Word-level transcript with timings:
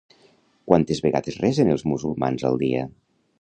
Quantes 0.71 1.01
vegades 1.07 1.37
resen 1.43 1.69
els 1.75 1.85
musulmans 1.93 2.47
al 2.51 2.59
dia? 2.65 2.83